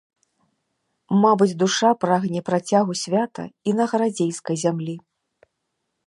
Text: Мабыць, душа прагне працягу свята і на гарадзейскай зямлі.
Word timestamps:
Мабыць, 1.25 1.57
душа 1.63 1.91
прагне 2.05 2.41
працягу 2.49 2.93
свята 3.03 3.45
і 3.69 3.75
на 3.81 3.85
гарадзейскай 3.91 4.55
зямлі. 4.63 4.95